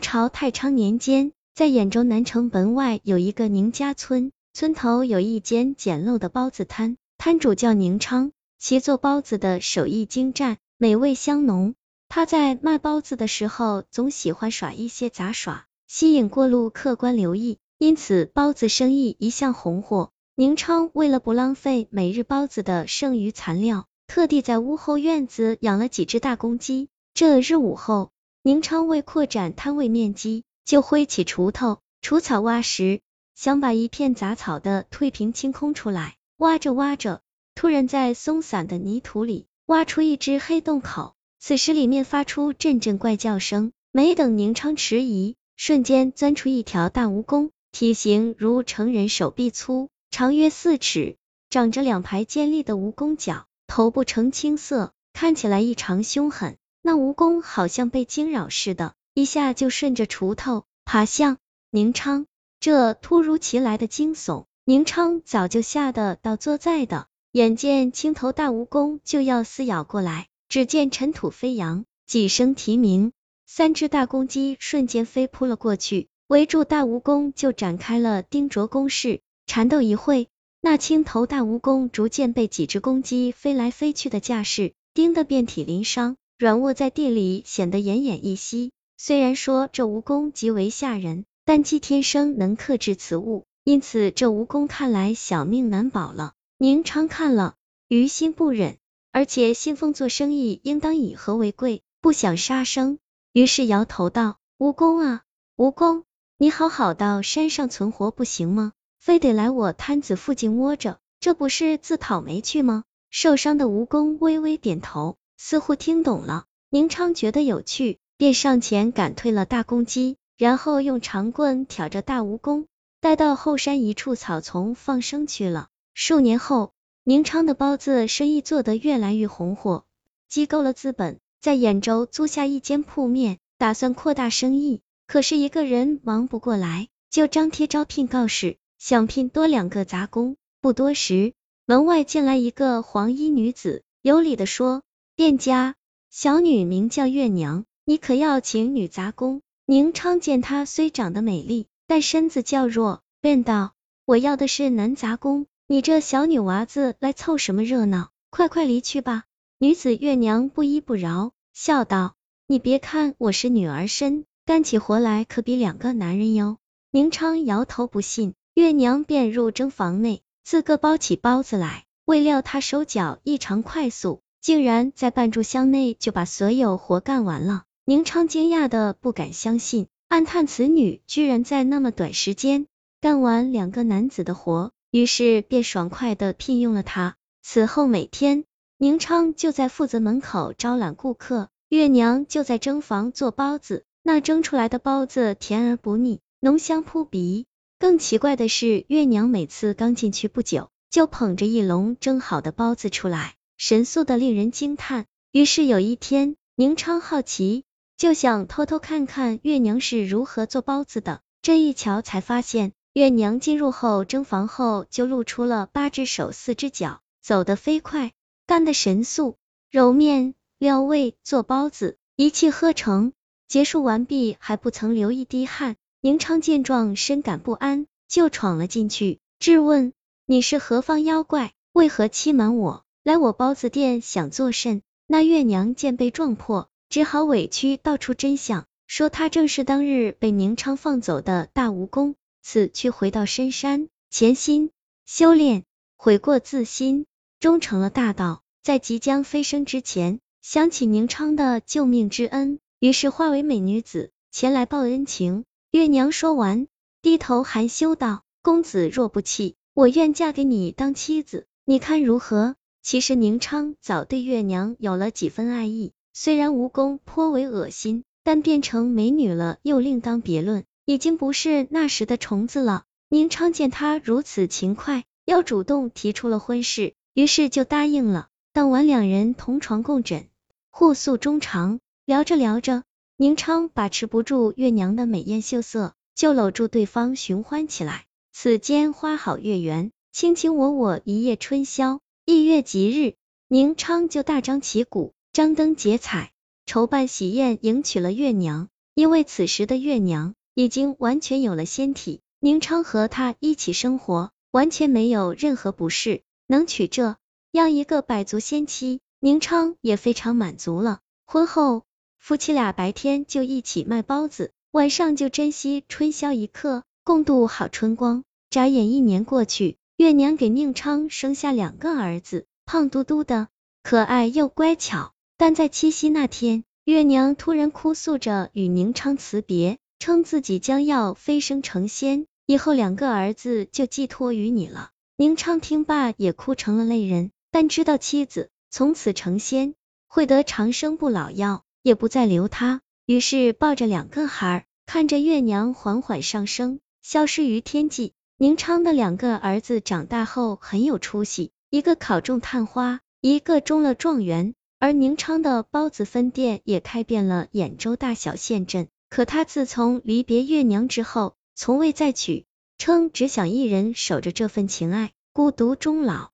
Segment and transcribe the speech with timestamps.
[0.00, 11.74] 朝太昌年间，在兖州南城门外有一个宁家村，村头有一间简陋的包子摊，摊主叫宁昌，其做包子的手艺精湛，美味香浓。
[12.08, 20.10] 他在卖包子的时候，总喜欢耍一些杂耍，吸引过路客官留意，因此包子生意一向红火。
[20.34, 26.88] 宁昌为了不浪费每日包子的剩余残料，特地在屋后院子养了几只大公鸡。
[27.12, 28.10] 这日午后，
[28.42, 33.00] 宁昌为扩展摊位面积，就挥起锄头除草挖石，
[33.34, 36.16] 想把一片杂草的退平清空出来。
[36.38, 37.20] 挖着挖着，
[37.54, 41.14] 突然在松散的泥土里挖出一只黑洞口。
[41.38, 51.18] 此时里面发出阵阵怪叫声，没等宁昌迟疑，瞬间钻出一条大蜈蚣，体型如成人手臂粗，长约四尺，
[51.50, 56.56] 长着两排尖利的蜈蚣角，头部呈青色，看起来异常凶狠。
[56.82, 61.38] 那蜈蚣好像被惊扰似的，一下就顺着锄头爬向
[61.70, 62.26] 宁昌。
[62.58, 70.26] 这突如其来的惊悚，宁昌早就吓得倒坐在的，眼见青头大蜈蚣就要撕咬过来。
[70.48, 73.12] 只见尘土飞扬，几声啼鸣，
[73.46, 79.20] 三只大公鸡瞬间飞扑了过去，围住大蜈蚣就展开了盯着攻势。
[79.46, 80.28] 缠斗一会，
[80.60, 88.72] 那青头大蜈蚣逐渐被几只公鸡飞来飞去的架势盯得遍体鳞伤，软卧在地里，显得奄奄一息。
[88.96, 96.32] 虽然说这蜈蚣极为吓人，但鸡天生能克制此物，因此这蜈蚣看来小命难保了。
[96.56, 97.56] 宁昌看了，
[97.88, 98.78] 于心不忍。
[99.12, 102.98] 而且信奉做生意应当以和为贵，不想杀生，
[103.34, 105.20] 于是摇头道：“蜈蚣啊，
[105.58, 106.04] 蜈蚣，
[106.38, 108.72] 你好好到山上存活不行吗？
[108.98, 116.44] 非得来我摊子附近窝着，这不是自讨没趣吗？”受伤的蜈蚣微微点头，似乎听懂了。
[116.68, 122.66] 宁昌觉得有趣，便上前赶退了大公鸡，然后用长棍挑着大蜈蚣，
[123.00, 125.68] 带到后山一处草丛放生去了。
[125.94, 126.72] 数年后。
[127.02, 129.84] 宁昌的包子生意做得越来越红火，
[130.28, 134.82] 积够了资本，在兖州租下一间铺面，打算扩大生意。
[135.06, 140.36] 可是一个人忙不过来，就张贴招聘告示，想聘多两个杂工。
[140.60, 141.32] 不多时，
[141.64, 144.82] 门外进来一个黄衣女子，有礼的说
[145.20, 145.74] ：“店家，
[146.08, 153.74] 小女名叫月娘，你可要请女杂工？”宁昌见她虽长得美丽，但身子较弱，便道
[154.06, 158.08] ：“我要的是男杂工。”你这小女娃子来凑什么热闹？
[158.30, 159.24] 快快离去吧！
[159.58, 162.14] 女子月娘不依不饶，笑道
[162.48, 166.56] ：“你别看我是女儿身，干起活来可比两个男人哟。”
[166.92, 171.84] 宁昌摇头不信，月娘便入蒸房内，自个包起包子来。
[172.06, 177.64] 未料她手脚异常快速，竟然在半炷香内就把所有活干完了。
[177.84, 182.66] 宁昌惊讶的不敢相信，暗叹此女居然在那么短时间
[183.00, 184.72] 干完两个男子的活。
[184.90, 187.14] 于是便爽快的聘用了他。
[187.42, 188.44] 此后每天，
[188.76, 193.84] 宁昌就在负责门口招揽顾客，月娘就在蒸房做包子。
[194.02, 197.46] 那蒸出来的包子甜而不腻，浓香扑鼻。
[197.78, 205.04] 更奇怪的是，月娘每次刚进去不久，就捧着一笼蒸好的包子出来，神速的令人惊叹。
[205.32, 207.64] 于是有一天，宁昌好奇，
[207.98, 211.20] 就想偷偷看看月娘是如何做包子的。
[211.42, 212.72] 这一瞧，才发现。
[212.94, 218.12] 月娘进入后蒸房后，就露出了八只手四只脚，走得飞快，
[218.46, 219.36] 干得神速，
[219.70, 223.12] 揉面、料味、做包子，一气呵成。
[223.46, 225.76] 结束完毕，还不曾流一滴汗。
[226.00, 229.92] 宁昌见状，深感不安，就闯了进去，质问
[230.24, 231.52] ：“你是何方妖怪？
[231.72, 232.86] 为何欺瞒我？
[233.10, 242.14] 来我包子店想做甚？”那月娘见被撞破，只好委屈道出真相，说她正是当日被宁昌放走的大蜈蚣。
[242.40, 244.70] 此去回到深山，潜心
[245.06, 245.64] 修炼，
[245.96, 247.04] 悔过自新，
[247.40, 248.42] 终成了大道。
[248.62, 255.42] 在即将飞升之前，想起宁昌的救命之恩，于是化为美女子前来报恩情。
[255.72, 256.68] 月娘说完，
[257.02, 262.54] 低头含羞道：“公子若不弃，我愿嫁给你当妻子，你看如何？”
[262.90, 270.64] 其实宁昌早对月娘有了几分爱意，虽然蜈蚣颇为恶心，但变成美女了又另当别论。
[270.86, 272.82] 已经不是那时的虫子了。
[273.08, 278.26] 宁昌见她如此勤快，要主动提出了婚事，于是就答应了。
[278.52, 280.26] 当晚两人同床共枕，
[280.68, 281.78] 互诉衷肠。
[282.06, 282.82] 聊着聊着，
[283.16, 288.06] 宁昌把持不住月娘的美艳秀色，就搂住对方寻欢起来。
[288.32, 292.00] 此间花好月圆，卿卿我我一夜春宵。
[292.32, 293.16] 一月吉日，
[293.48, 296.30] 宁昌就大张旗鼓，张灯结彩，
[296.64, 298.68] 筹办喜宴，迎娶了月娘。
[298.94, 307.16] 因为此时的月娘已经完全有了仙体，宁昌和她一起生活，完全没有任何不适，能娶这
[307.50, 311.00] 样一个百足仙妻，宁昌也非常满足了。
[311.26, 311.82] 婚后，
[312.16, 318.22] 夫妻俩白天就一起卖包子，晚上就珍惜春宵一刻，共度好春光。
[318.50, 323.48] 眨眼一年过去，月娘给宁昌生下两个儿子，胖嘟嘟的，
[323.82, 325.12] 可爱又乖巧。
[325.36, 334.88] 但在七夕那天，月娘突然哭诉着与宁昌辞别，称自己将要飞升成仙，以后两个儿子就寄托于你了。
[335.18, 339.74] 宁昌听罢也哭成了泪人，但知道妻子从此成仙，
[340.08, 342.80] 会得长生不老药，也不再留他。
[343.04, 348.14] 于是抱着两个孩儿，看着月娘缓缓上升，消失于天际。
[348.42, 354.54] 宁昌的两个儿子长大后很有出息，一个考中探花，一个中了状元。
[354.78, 362.46] 而宁昌的包子分店也开遍了兖州大小县镇，可他自从离别月娘之后，从未再娶，
[362.78, 366.30] 称只想一人守着这份情爱，孤独终老。